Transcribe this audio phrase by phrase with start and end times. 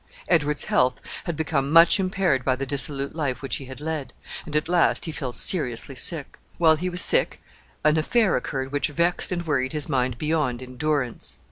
[0.27, 4.13] Edward's health had become much impaired by the dissolute life which he had led,
[4.47, 6.39] and at last he fell seriously sick.
[6.57, 7.39] While he was sick,
[7.83, 11.37] an affair occurred which vexed and worried his mind beyond endurance.